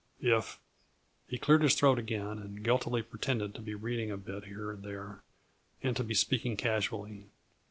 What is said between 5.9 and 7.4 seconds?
to be speaking casually.